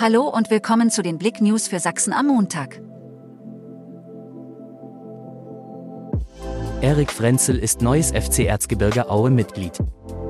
[0.00, 2.80] Hallo und willkommen zu den Blick News für Sachsen am Montag.
[6.80, 9.72] Erik Frenzel ist neues FC Erzgebirge Aue Mitglied.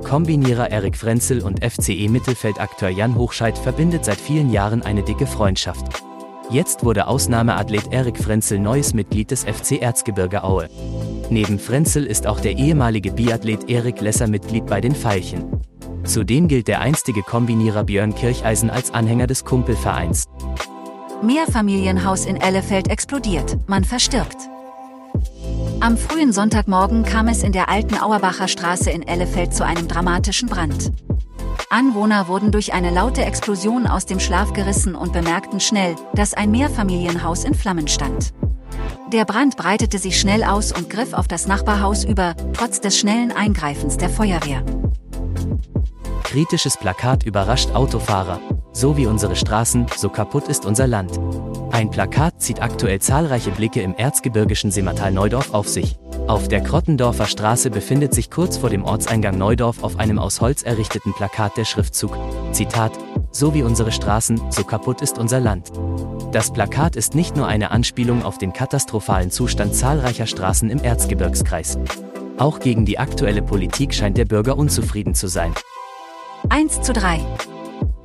[0.04, 6.02] Kombinierer Erik Frenzel und FCE Mittelfeldakteur Jan Hochscheid verbindet seit vielen Jahren eine dicke Freundschaft.
[6.48, 10.70] Jetzt wurde Ausnahmeathlet Erik Frenzel neues Mitglied des FC Erzgebirge Aue.
[11.28, 15.57] Neben Frenzel ist auch der ehemalige Biathlet Erik Lesser Mitglied bei den Veilchen.
[16.08, 20.24] Zudem gilt der einstige Kombinierer Björn Kircheisen als Anhänger des Kumpelvereins.
[21.22, 24.36] Mehrfamilienhaus in Ellefeld explodiert, man verstirbt.
[25.80, 30.48] Am frühen Sonntagmorgen kam es in der alten Auerbacher Straße in Ellefeld zu einem dramatischen
[30.48, 30.92] Brand.
[31.68, 36.50] Anwohner wurden durch eine laute Explosion aus dem Schlaf gerissen und bemerkten schnell, dass ein
[36.50, 38.32] Mehrfamilienhaus in Flammen stand.
[39.12, 43.32] Der Brand breitete sich schnell aus und griff auf das Nachbarhaus über, trotz des schnellen
[43.32, 44.62] Eingreifens der Feuerwehr.
[46.28, 48.38] Kritisches Plakat überrascht Autofahrer.
[48.74, 51.18] So wie unsere Straßen, so kaputt ist unser Land.
[51.70, 55.98] Ein Plakat zieht aktuell zahlreiche Blicke im erzgebirgischen Simmertal Neudorf auf sich.
[56.26, 60.64] Auf der Krottendorfer Straße befindet sich kurz vor dem Ortseingang Neudorf auf einem aus Holz
[60.64, 62.14] errichteten Plakat der Schriftzug,
[62.52, 62.92] Zitat,
[63.32, 65.72] so wie unsere Straßen, so kaputt ist unser Land.
[66.32, 71.78] Das Plakat ist nicht nur eine Anspielung auf den katastrophalen Zustand zahlreicher Straßen im Erzgebirgskreis.
[72.36, 75.54] Auch gegen die aktuelle Politik scheint der Bürger unzufrieden zu sein.
[76.50, 77.20] 1 zu 3.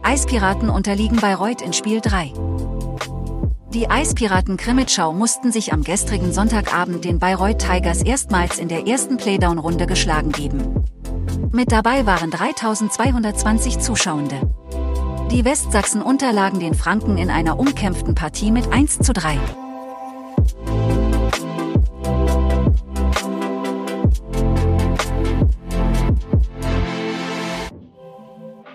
[0.01, 2.33] Eispiraten unterliegen Bayreuth in Spiel 3.
[3.73, 9.17] Die Eispiraten Krimitschau mussten sich am gestrigen Sonntagabend den Bayreuth Tigers erstmals in der ersten
[9.17, 10.83] Playdown-Runde geschlagen geben.
[11.51, 14.41] Mit dabei waren 3220 Zuschauende.
[15.31, 19.39] Die Westsachsen unterlagen den Franken in einer umkämpften Partie mit 1 zu 3.